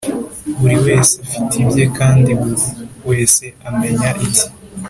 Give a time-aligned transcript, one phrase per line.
[0.59, 2.57] buri wese afite ibye kandi buri
[3.09, 4.45] wese amenya ibye